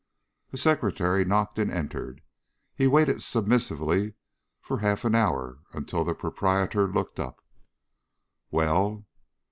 A 0.51 0.57
secretary 0.57 1.23
knocked 1.25 1.59
and 1.59 1.69
entered. 1.71 2.21
He 2.73 2.87
waited 2.87 3.21
submissively 3.21 4.15
for 4.59 4.79
half 4.79 5.05
an 5.05 5.13
hour 5.13 5.59
until 5.73 6.03
the 6.03 6.15
Proprietor 6.15 6.87
looked 6.91 7.19
up. 7.19 7.39
"Well?" 8.49 9.05